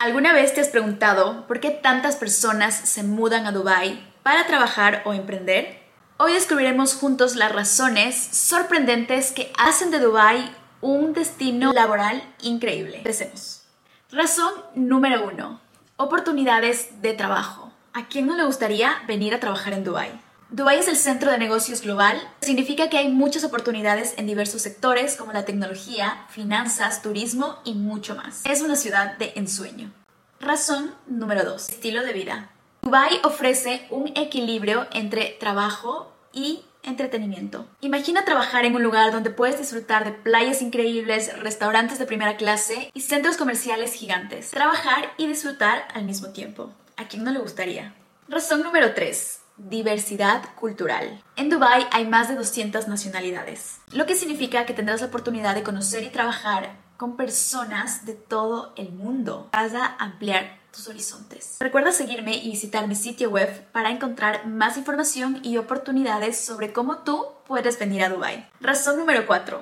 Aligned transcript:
¿Alguna 0.00 0.32
vez 0.32 0.54
te 0.54 0.60
has 0.60 0.68
preguntado 0.68 1.44
por 1.48 1.58
qué 1.58 1.72
tantas 1.72 2.14
personas 2.14 2.72
se 2.72 3.02
mudan 3.02 3.46
a 3.46 3.52
Dubái 3.52 4.06
para 4.22 4.46
trabajar 4.46 5.02
o 5.04 5.12
emprender? 5.12 5.82
Hoy 6.18 6.34
descubriremos 6.34 6.94
juntos 6.94 7.34
las 7.34 7.50
razones 7.50 8.14
sorprendentes 8.16 9.32
que 9.32 9.52
hacen 9.58 9.90
de 9.90 9.98
Dubái 9.98 10.54
un 10.80 11.14
destino 11.14 11.72
laboral 11.72 12.22
increíble. 12.42 12.98
Empecemos. 12.98 13.64
Razón 14.12 14.52
número 14.76 15.26
uno. 15.26 15.60
Oportunidades 15.96 17.02
de 17.02 17.14
trabajo. 17.14 17.72
¿A 17.92 18.06
quién 18.06 18.28
no 18.28 18.36
le 18.36 18.44
gustaría 18.44 19.02
venir 19.08 19.34
a 19.34 19.40
trabajar 19.40 19.72
en 19.72 19.82
Dubái? 19.82 20.12
Dubái 20.50 20.78
es 20.78 20.88
el 20.88 20.96
centro 20.96 21.30
de 21.30 21.36
negocios 21.36 21.82
global. 21.82 22.18
Significa 22.40 22.88
que 22.88 22.96
hay 22.96 23.08
muchas 23.08 23.44
oportunidades 23.44 24.14
en 24.16 24.26
diversos 24.26 24.62
sectores 24.62 25.14
como 25.16 25.34
la 25.34 25.44
tecnología, 25.44 26.24
finanzas, 26.30 27.02
turismo 27.02 27.58
y 27.64 27.74
mucho 27.74 28.14
más. 28.14 28.46
Es 28.46 28.62
una 28.62 28.74
ciudad 28.74 29.18
de 29.18 29.34
ensueño. 29.36 29.92
Razón 30.40 30.94
número 31.06 31.44
2. 31.44 31.68
Estilo 31.68 32.02
de 32.02 32.14
vida. 32.14 32.50
Dubái 32.80 33.20
ofrece 33.24 33.86
un 33.90 34.08
equilibrio 34.16 34.86
entre 34.92 35.36
trabajo 35.38 36.10
y 36.32 36.64
entretenimiento. 36.82 37.66
Imagina 37.82 38.24
trabajar 38.24 38.64
en 38.64 38.74
un 38.74 38.82
lugar 38.82 39.12
donde 39.12 39.28
puedes 39.28 39.58
disfrutar 39.58 40.06
de 40.06 40.12
playas 40.12 40.62
increíbles, 40.62 41.38
restaurantes 41.40 41.98
de 41.98 42.06
primera 42.06 42.38
clase 42.38 42.90
y 42.94 43.02
centros 43.02 43.36
comerciales 43.36 43.92
gigantes. 43.92 44.52
Trabajar 44.52 45.12
y 45.18 45.26
disfrutar 45.26 45.86
al 45.92 46.04
mismo 46.04 46.28
tiempo. 46.28 46.72
¿A 46.96 47.06
quién 47.06 47.22
no 47.22 47.32
le 47.32 47.38
gustaría? 47.38 47.94
Razón 48.30 48.62
número 48.62 48.94
3. 48.94 49.40
Diversidad 49.58 50.54
cultural. 50.54 51.20
En 51.34 51.50
Dubai 51.50 51.88
hay 51.90 52.06
más 52.06 52.28
de 52.28 52.36
200 52.36 52.86
nacionalidades, 52.86 53.80
lo 53.90 54.06
que 54.06 54.14
significa 54.14 54.64
que 54.66 54.72
tendrás 54.72 55.00
la 55.00 55.08
oportunidad 55.08 55.56
de 55.56 55.64
conocer 55.64 56.04
y 56.04 56.10
trabajar 56.10 56.76
con 56.96 57.16
personas 57.16 58.06
de 58.06 58.14
todo 58.14 58.72
el 58.76 58.92
mundo. 58.92 59.50
Vas 59.52 59.74
a 59.74 59.96
ampliar 59.96 60.58
tus 60.70 60.86
horizontes. 60.86 61.56
Recuerda 61.58 61.90
seguirme 61.90 62.36
y 62.36 62.50
visitar 62.50 62.86
mi 62.86 62.94
sitio 62.94 63.30
web 63.30 63.66
para 63.72 63.90
encontrar 63.90 64.46
más 64.46 64.76
información 64.76 65.40
y 65.42 65.56
oportunidades 65.56 66.38
sobre 66.38 66.72
cómo 66.72 66.98
tú 66.98 67.26
puedes 67.44 67.80
venir 67.80 68.04
a 68.04 68.10
Dubai. 68.10 68.48
Razón 68.60 68.96
número 68.96 69.26
4. 69.26 69.60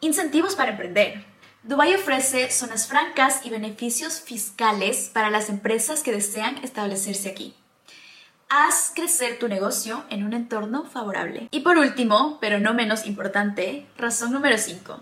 Incentivos 0.00 0.54
para 0.54 0.70
emprender. 0.70 1.24
Dubai 1.64 1.92
ofrece 1.92 2.52
zonas 2.52 2.86
francas 2.86 3.44
y 3.44 3.50
beneficios 3.50 4.20
fiscales 4.20 5.10
para 5.12 5.28
las 5.28 5.48
empresas 5.48 6.04
que 6.04 6.12
desean 6.12 6.58
establecerse 6.58 7.28
aquí. 7.28 7.56
Haz 8.50 8.92
crecer 8.94 9.38
tu 9.38 9.48
negocio 9.48 10.04
en 10.08 10.24
un 10.24 10.32
entorno 10.32 10.84
favorable. 10.84 11.48
Y 11.50 11.60
por 11.60 11.76
último, 11.76 12.38
pero 12.40 12.58
no 12.58 12.72
menos 12.72 13.06
importante, 13.06 13.86
razón 13.96 14.32
número 14.32 14.56
5 14.56 15.00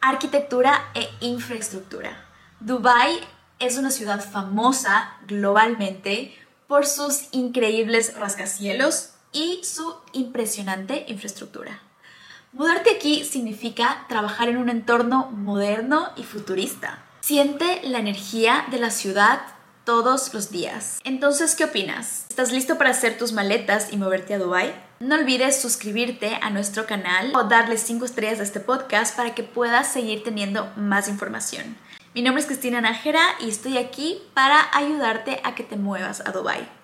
arquitectura 0.00 0.90
e 0.94 1.08
infraestructura. 1.20 2.24
Dubai 2.60 3.18
es 3.58 3.76
una 3.76 3.90
ciudad 3.90 4.24
famosa 4.24 5.16
globalmente 5.26 6.32
por 6.68 6.86
sus 6.86 7.24
increíbles 7.32 8.16
rascacielos 8.16 9.10
y 9.32 9.60
su 9.64 9.96
impresionante 10.12 11.06
infraestructura. 11.08 11.80
Mudarte 12.52 12.90
aquí 12.90 13.24
significa 13.24 14.06
trabajar 14.08 14.48
en 14.48 14.58
un 14.58 14.68
entorno 14.68 15.30
moderno 15.32 16.10
y 16.16 16.22
futurista. 16.22 17.02
Siente 17.20 17.80
la 17.82 17.98
energía 17.98 18.64
de 18.70 18.78
la 18.78 18.90
ciudad 18.90 19.40
todos 19.86 20.34
los 20.34 20.50
días. 20.50 21.00
Entonces, 21.04 21.54
¿qué 21.54 21.64
opinas? 21.64 22.26
¿Estás 22.28 22.52
listo 22.52 22.76
para 22.76 22.90
hacer 22.90 23.16
tus 23.16 23.32
maletas 23.32 23.92
y 23.92 23.96
moverte 23.96 24.34
a 24.34 24.38
Dubai? 24.38 24.74
No 24.98 25.14
olvides 25.14 25.62
suscribirte 25.62 26.38
a 26.42 26.50
nuestro 26.50 26.86
canal 26.86 27.32
o 27.34 27.44
darle 27.44 27.78
5 27.78 28.04
estrellas 28.04 28.40
a 28.40 28.42
este 28.42 28.58
podcast 28.58 29.16
para 29.16 29.34
que 29.34 29.44
puedas 29.44 29.90
seguir 29.90 30.24
teniendo 30.24 30.68
más 30.76 31.08
información. 31.08 31.76
Mi 32.14 32.22
nombre 32.22 32.40
es 32.40 32.46
Cristina 32.48 32.80
Nájera 32.80 33.22
y 33.40 33.48
estoy 33.48 33.78
aquí 33.78 34.20
para 34.34 34.66
ayudarte 34.72 35.40
a 35.44 35.54
que 35.54 35.62
te 35.62 35.76
muevas 35.76 36.20
a 36.26 36.32
Dubai. 36.32 36.68